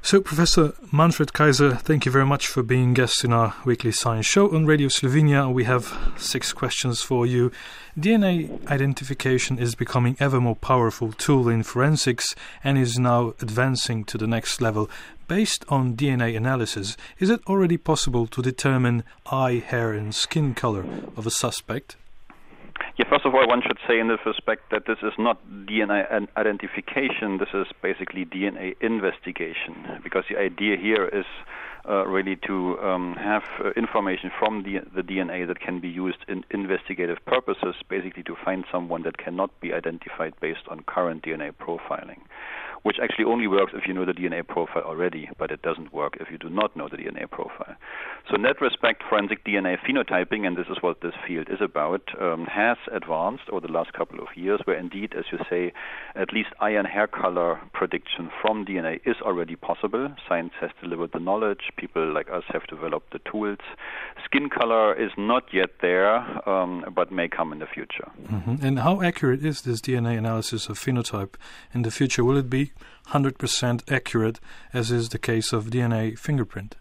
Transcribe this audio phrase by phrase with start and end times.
[0.00, 4.26] So, Professor Manfred Kayser, thank you very much for being guest in our weekly science
[4.26, 5.52] show on Radio Slovenia.
[5.52, 7.52] We have six questions for you.
[7.98, 14.16] DNA identification is becoming ever more powerful tool in forensics and is now advancing to
[14.16, 14.88] the next level.
[15.26, 20.86] Based on DNA analysis, is it already possible to determine eye, hair, and skin color
[21.16, 21.96] of a suspect?
[22.98, 26.26] Yeah, first of all, one should say in this respect that this is not DNA
[26.36, 31.24] identification, this is basically DNA investigation, because the idea here is
[31.88, 36.18] uh, really to um, have uh, information from the, the, DNA that can be used
[36.26, 41.52] in investigative purposes, basically to find someone that cannot be identified based on current DNA
[41.52, 42.18] profiling
[42.82, 46.16] which actually only works if you know the DNA profile already, but it doesn't work
[46.20, 47.76] if you do not know the DNA profile.
[48.28, 52.02] So, in that respect, forensic DNA phenotyping, and this is what this field is about,
[52.20, 55.72] um, has advanced over the last couple of years, where indeed, as you say,
[56.14, 60.12] at least eye and hair color prediction from DNA is already possible.
[60.28, 63.58] Science has delivered the knowledge, people like us have developed the tools.
[64.24, 66.16] Skin color is not yet there,
[66.48, 68.10] um, but may come in the future.
[68.30, 68.64] Mm-hmm.
[68.64, 71.34] And how accurate is this DNA analysis of phenotype
[71.72, 72.24] in the future?
[72.24, 72.67] Will it be
[73.08, 74.40] 100% accurate,
[74.72, 76.76] as is the case of DNA fingerprint?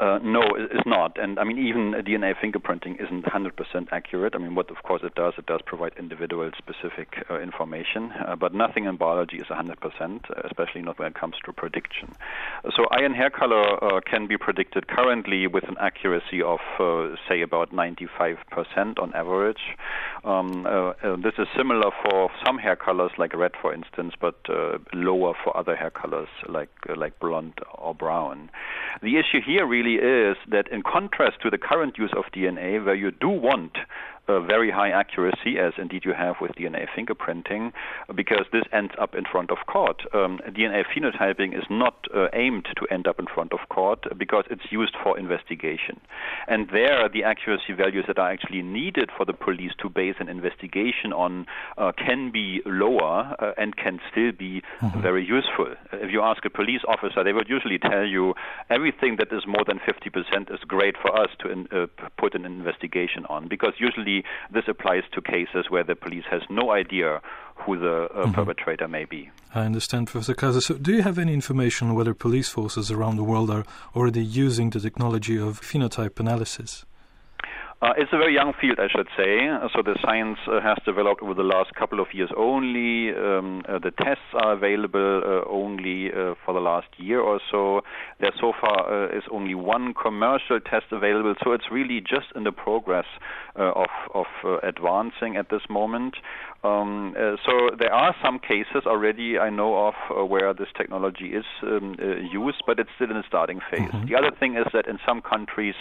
[0.00, 1.18] Uh, no, it's not.
[1.20, 4.34] And I mean, even DNA fingerprinting isn't 100% accurate.
[4.34, 8.34] I mean, what of course it does, it does provide individual specific uh, information, uh,
[8.34, 12.14] but nothing in biology is 100%, especially not when it comes to prediction.
[12.74, 17.16] So, eye and hair color uh, can be predicted currently with an accuracy of, uh,
[17.28, 18.38] say, about 95%
[18.98, 19.76] on average.
[20.24, 24.36] Um, uh, this is similar for some hair colors, like red, for instance, but
[24.94, 28.50] lower for other hair colors, like like blonde or brown.
[29.02, 32.94] The issue here really is that in contrast to the current use of DNA, where
[32.94, 33.76] you do want
[34.30, 37.72] a very high accuracy, as indeed you have with DNA fingerprinting,
[38.14, 40.02] because this ends up in front of court.
[40.14, 44.44] Um, DNA phenotyping is not uh, aimed to end up in front of court because
[44.50, 46.00] it's used for investigation.
[46.46, 50.28] And there, the accuracy values that are actually needed for the police to base an
[50.28, 51.46] investigation on
[51.76, 55.00] uh, can be lower uh, and can still be mm-hmm.
[55.00, 55.74] very useful.
[55.92, 58.34] If you ask a police officer, they would usually tell you
[58.68, 61.86] everything that is more than 50% is great for us to in, uh,
[62.18, 64.19] put an investigation on because usually
[64.50, 67.20] this applies to cases where the police has no idea
[67.54, 68.32] who the uh, mm-hmm.
[68.32, 69.30] perpetrator may be.
[69.54, 70.62] I understand, Professor Kayser.
[70.62, 73.64] So, do you have any information on whether police forces around the world are
[73.94, 76.84] already using the technology of phenotype analysis?
[77.82, 79.48] Uh, it's a very young field, I should say.
[79.72, 83.08] So the science uh, has developed over the last couple of years only.
[83.16, 87.80] Um, uh, the tests are available uh, only uh, for the last year or so.
[88.20, 91.34] There so far uh, is only one commercial test available.
[91.42, 93.06] So it's really just in the progress
[93.56, 94.26] of, of
[94.62, 96.16] advancing at this moment.
[96.62, 101.32] Um, uh, so there are some cases already I know of uh, where this technology
[101.32, 103.80] is um, uh, used, but it's still in the starting phase.
[103.80, 104.08] Mm-hmm.
[104.08, 105.74] The other thing is that in some countries,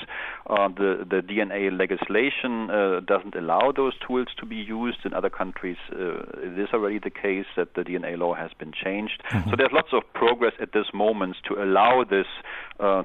[0.47, 4.99] uh, the the DNA legislation uh, doesn't allow those tools to be used.
[5.03, 8.71] In other countries, uh, it is already the case that the DNA law has been
[8.71, 9.21] changed.
[9.31, 9.49] Mm-hmm.
[9.49, 12.27] So there's lots of progress at this moment to allow this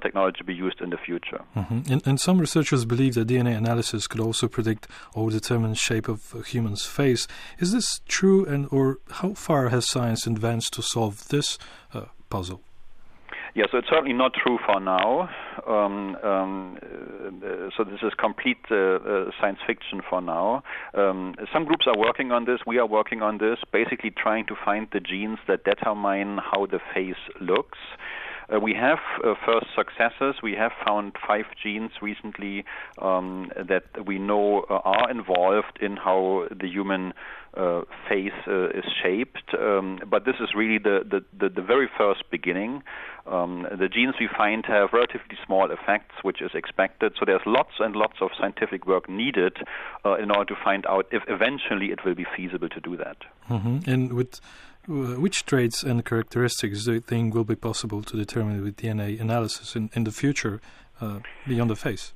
[0.03, 1.43] technology to be used in the future.
[1.57, 1.93] Mm-hmm.
[1.93, 6.33] And, and, some researchers believe that DNA analysis could also predict or determine shape of
[6.33, 7.27] a human's face.
[7.59, 11.59] Is this true, and or how far has science advanced to solve this
[11.93, 12.61] uh, puzzle?
[13.55, 15.29] Yeah, so it's certainly not true for now.
[15.65, 20.65] Um, um, uh, so this is complete uh, uh, science fiction for now.
[20.93, 22.59] Um, some groups are working on this.
[22.67, 26.81] We are working on this, basically trying to find the genes that determine how the
[26.93, 27.79] face looks.
[28.53, 30.37] Uh, we have uh, first successes.
[30.43, 32.65] We have found five genes recently
[33.01, 37.15] um, that we know uh, are involved in how the human
[37.57, 39.55] uh, face uh, is shaped.
[39.59, 42.83] Um, but this is really the, the, the, the very first beginning.
[43.27, 47.15] Um, the genes we find have relatively small effects, which is expected.
[47.19, 49.57] So there's lots and lots of scientific work needed
[50.05, 53.17] uh, in order to find out if eventually it will be feasible to do that.
[53.49, 53.89] Mm-hmm.
[53.89, 54.41] And with
[54.87, 59.75] which traits and characteristics do you think will be possible to determine with DNA analysis
[59.77, 60.61] in, in the future
[61.01, 62.13] uh, beyond the face?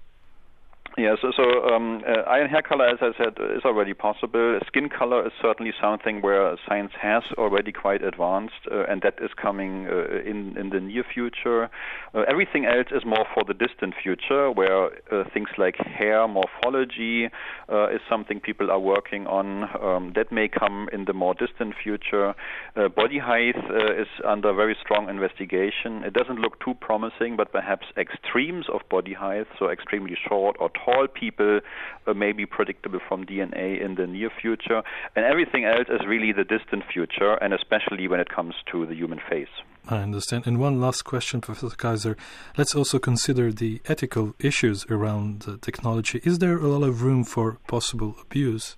[0.99, 4.59] Yeah, so, so um, uh, and hair color, as I said, is already possible.
[4.67, 9.31] Skin color is certainly something where science has already quite advanced, uh, and that is
[9.41, 11.71] coming uh, in in the near future.
[12.15, 17.29] Uh, everything else is more for the distant future, where uh, things like hair morphology
[17.73, 19.71] uh, is something people are working on.
[19.81, 22.35] Um, that may come in the more distant future.
[22.75, 23.55] body height
[24.03, 26.03] is under very strong investigation.
[26.03, 30.71] It doesn't look too promising, but perhaps extremes of body height, so extremely short or
[30.71, 31.61] tall tall people
[32.07, 34.83] uh, may be predictable from DNA in the near future,
[35.15, 38.95] and everything else is really the distant future, and especially when it comes to the
[38.95, 39.49] human face.
[39.89, 40.47] I understand.
[40.47, 42.17] And one last question, Professor Kayser.
[42.57, 46.21] Let's also consider the ethical issues around the technology.
[46.25, 48.77] Is there a lot of room for possible abuse?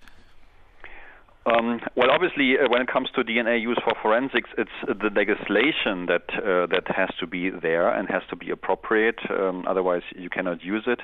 [1.46, 6.04] Um, well, obviously, uh, when it comes to DNA use for forensics, it's the legislation
[6.06, 9.18] that uh, that has to be there and has to be appropriate.
[9.30, 11.00] Um, otherwise, you cannot use it.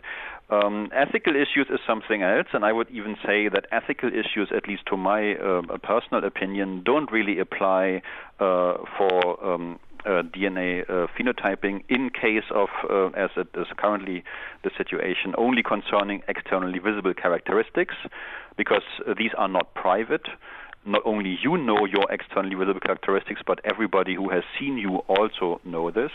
[0.50, 4.68] Um, ethical issues is something else, and I would even say that ethical issues, at
[4.68, 8.02] least to my uh, personal opinion, don't really apply
[8.38, 14.24] uh, for um, uh, DNA uh, phenotyping in case of, uh, as it is currently
[14.64, 17.94] the situation, only concerning externally visible characteristics,
[18.56, 20.28] because uh, these are not private.
[20.84, 25.60] Not only you know your externally visible characteristics, but everybody who has seen you also
[25.64, 26.12] know this.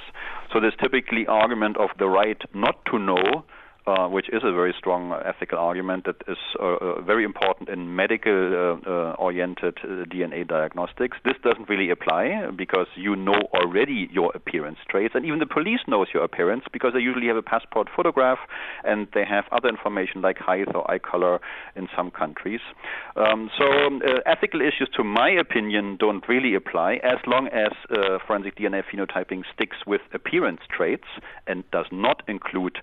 [0.53, 3.43] So there's typically argument of the right not to know
[3.87, 7.95] uh, which is a very strong ethical argument that is uh, uh very important in
[7.95, 9.75] medical uh, uh, oriented
[10.11, 11.17] DNA diagnostics.
[11.25, 15.79] This doesn't really apply because you know already your appearance traits, and even the police
[15.87, 18.39] knows your appearance because they usually have a passport photograph
[18.83, 21.39] and they have other information like height or eye color
[21.75, 22.61] in some countries.
[23.15, 27.71] Um, so um, ethical issues, to my opinion, don't really apply as long as
[28.27, 31.07] forensic DNA phenotyping sticks with appearance traits
[31.47, 32.77] and does not include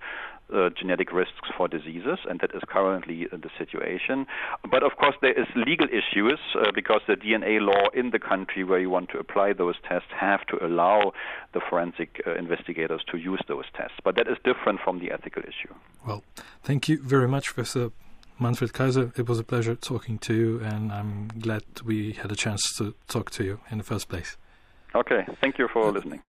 [0.53, 4.25] uh, genetic risks for diseases, and that is currently the situation.
[4.69, 8.63] But of course, there is legal issues uh, because the DNA law in the country
[8.63, 11.13] where you want to apply those tests have to allow
[11.53, 13.97] the forensic uh, investigators to use those tests.
[14.03, 15.73] But that is different from the ethical issue.
[16.05, 16.23] Well,
[16.63, 17.91] thank you very much, Professor
[18.39, 19.17] Manfred Kayser.
[19.17, 22.95] It was a pleasure talking to you, and I'm glad we had a chance to
[23.07, 24.37] talk to you in the first place.
[24.95, 26.21] Okay, thank you for listening.